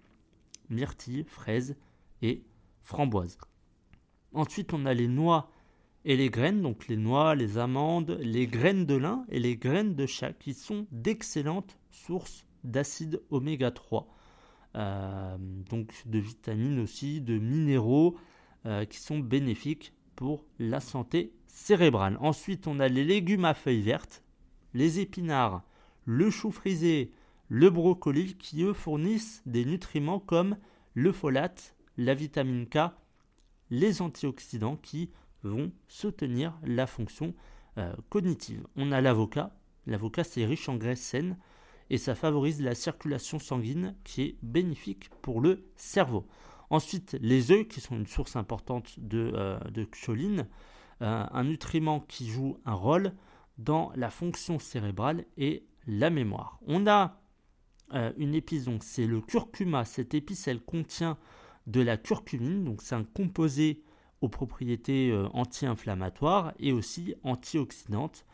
myrtilles, 0.70 1.26
fraises 1.28 1.76
et 2.22 2.46
framboises. 2.84 3.38
Ensuite, 4.34 4.72
on 4.72 4.86
a 4.86 4.94
les 4.94 5.08
noix 5.08 5.50
et 6.08 6.16
les 6.16 6.30
graines, 6.30 6.62
donc 6.62 6.88
les 6.88 6.96
noix, 6.96 7.36
les 7.36 7.58
amandes, 7.58 8.18
les 8.22 8.48
graines 8.48 8.86
de 8.86 8.96
lin 8.96 9.26
et 9.28 9.40
les 9.40 9.58
graines 9.58 9.94
de 9.94 10.06
chat, 10.06 10.32
qui 10.32 10.54
sont 10.54 10.88
d'excellentes 10.90 11.78
sources 11.92 12.46
d'acide 12.64 13.22
oméga 13.30 13.72
3. 13.72 14.08
Euh, 14.76 15.38
donc 15.70 15.92
de 16.06 16.18
vitamines 16.18 16.80
aussi, 16.80 17.20
de 17.20 17.38
minéraux 17.38 18.16
euh, 18.66 18.86
qui 18.86 19.00
sont 19.00 19.20
bénéfiques 19.20 19.92
pour 20.16 20.46
la 20.60 20.80
santé 20.80 21.34
cérébrale. 21.46 22.18
Ensuite, 22.22 22.68
on 22.68 22.80
a 22.80 22.88
les 22.88 23.04
légumes 23.04 23.44
à 23.44 23.54
feuilles 23.54 23.82
vertes, 23.82 24.24
les 24.74 25.02
épinards, 25.02 25.62
le 26.06 26.30
chou 26.30 26.52
frisé, 26.52 27.12
le 27.50 27.70
brocoli 27.70 28.38
qui 28.38 28.64
eux 28.64 28.74
fournissent 28.74 29.42
des 29.46 29.66
nutriments 29.66 30.20
comme 30.22 30.56
le 30.94 31.12
folate, 31.12 31.76
la 31.98 32.14
vitamine 32.14 32.66
K, 32.66 32.94
les 33.70 34.02
antioxydants 34.02 34.78
qui 34.78 35.10
vont 35.44 35.72
soutenir 35.88 36.58
la 36.64 36.88
fonction 36.88 37.34
euh, 37.78 37.94
cognitive. 38.10 38.66
On 38.76 38.92
a 38.92 39.02
l'avocat. 39.02 39.56
L'avocat, 39.86 40.24
c'est 40.24 40.46
riche 40.46 40.68
en 40.70 40.76
graisse 40.76 41.02
saine 41.02 41.38
et 41.90 41.98
ça 41.98 42.16
favorise 42.16 42.62
la 42.62 42.76
circulation 42.76 43.40
sanguine 43.40 43.96
qui 44.04 44.22
est 44.24 44.38
bénéfique 44.42 45.10
pour 45.22 45.42
le 45.42 45.70
cerveau. 45.76 46.28
Ensuite, 46.70 47.18
les 47.22 47.52
œufs, 47.52 47.68
qui 47.68 47.80
sont 47.80 47.96
une 47.96 48.08
source 48.08 48.36
importante 48.36 49.00
de, 49.00 49.32
euh, 49.36 49.86
choline, 49.94 50.48
euh, 51.02 51.26
un 51.32 51.44
nutriment 51.46 52.02
qui 52.02 52.28
joue 52.28 52.58
un 52.66 52.74
rôle 52.74 53.14
dans 53.58 53.92
la 53.96 54.10
fonction 54.10 54.60
cérébrale 54.60 55.26
et 55.38 55.66
la 55.88 56.10
mémoire. 56.10 56.60
On 56.68 56.88
a 56.88 57.22
une 58.18 58.36
épice, 58.36 58.66
donc 58.66 58.84
c'est 58.84 59.08
le 59.08 59.22
curcuma. 59.22 59.86
Cette 59.86 60.14
épice, 60.14 60.50
elle 60.50 60.60
contient 60.60 61.18
de 61.68 61.80
la 61.80 61.96
curcumine, 61.96 62.66
donc 62.66 62.82
c'est 62.82 62.96
un 62.96 63.06
composé 63.06 63.82
aux 64.22 64.30
propriétés 64.30 65.12
euh, 65.12 65.28
anti-inflammatoires 65.34 66.54
et 66.60 66.72
aussi 66.72 67.16
antioxydantes 67.24 68.26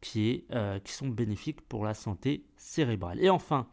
qui, 0.00 0.44
euh, 0.52 0.78
qui 0.80 0.92
sont 0.92 1.08
bénéfiques 1.08 1.60
pour 1.62 1.84
la 1.84 1.94
santé 1.94 2.44
cérébrale. 2.56 3.20
Et 3.20 3.30
enfin, 3.30 3.66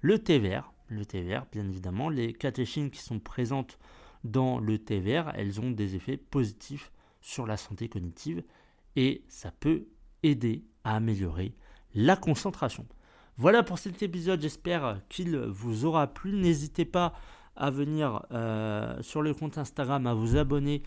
le 0.00 0.18
thé 0.18 0.38
vert. 0.38 0.72
Le 0.88 1.04
thé 1.04 1.22
vert, 1.22 1.46
bien 1.50 1.66
évidemment, 1.68 2.08
les 2.08 2.32
catéchines 2.32 2.90
qui 2.90 3.02
sont 3.02 3.18
présentes 3.18 3.78
dans 4.22 4.60
le 4.60 4.78
thé 4.78 5.00
vert, 5.00 5.32
elles 5.34 5.60
ont 5.60 5.70
des 5.70 5.96
effets 5.96 6.16
positifs 6.16 6.92
sur 7.20 7.46
la 7.46 7.56
santé 7.56 7.88
cognitive 7.88 8.44
et 8.94 9.24
ça 9.28 9.50
peut 9.50 9.86
aider 10.22 10.64
à 10.84 10.96
améliorer 10.96 11.54
la 11.94 12.16
concentration. 12.16 12.86
Voilà 13.36 13.62
pour 13.62 13.78
cet 13.78 14.02
épisode, 14.02 14.40
j'espère 14.40 15.00
qu'il 15.08 15.36
vous 15.36 15.84
aura 15.84 16.06
plu. 16.06 16.32
N'hésitez 16.32 16.84
pas 16.84 17.12
à 17.56 17.70
venir 17.70 18.24
euh, 18.32 19.00
sur 19.02 19.22
le 19.22 19.34
compte 19.34 19.58
Instagram, 19.58 20.06
à 20.06 20.14
vous 20.14 20.36
abonner 20.36 20.82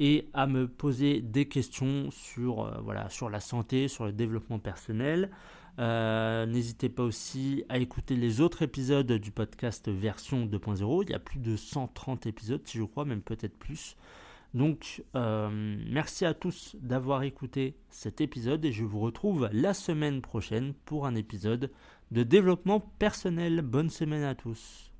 et 0.00 0.28
à 0.32 0.46
me 0.46 0.66
poser 0.66 1.20
des 1.20 1.46
questions 1.46 2.10
sur, 2.10 2.64
euh, 2.64 2.80
voilà, 2.82 3.08
sur 3.08 3.30
la 3.30 3.40
santé, 3.40 3.88
sur 3.88 4.04
le 4.04 4.12
développement 4.12 4.58
personnel. 4.58 5.30
Euh, 5.78 6.46
n'hésitez 6.46 6.88
pas 6.88 7.02
aussi 7.02 7.64
à 7.68 7.78
écouter 7.78 8.16
les 8.16 8.40
autres 8.40 8.62
épisodes 8.62 9.12
du 9.12 9.30
podcast 9.30 9.88
version 9.88 10.46
2.0. 10.46 11.04
Il 11.04 11.10
y 11.10 11.14
a 11.14 11.18
plus 11.18 11.38
de 11.38 11.56
130 11.56 12.26
épisodes, 12.26 12.62
si 12.64 12.78
je 12.78 12.84
crois, 12.84 13.04
même 13.04 13.22
peut-être 13.22 13.56
plus. 13.56 13.96
Donc, 14.54 15.02
merci 15.14 16.24
à 16.24 16.32
tous 16.32 16.76
d'avoir 16.80 17.24
écouté 17.24 17.74
cet 17.90 18.20
épisode 18.20 18.64
et 18.64 18.70
je 18.70 18.84
vous 18.84 19.00
retrouve 19.00 19.48
la 19.52 19.74
semaine 19.74 20.22
prochaine 20.22 20.74
pour 20.84 21.06
un 21.06 21.16
épisode 21.16 21.72
de 22.12 22.22
développement 22.22 22.78
personnel. 22.78 23.62
Bonne 23.62 23.90
semaine 23.90 24.22
à 24.22 24.36
tous. 24.36 24.93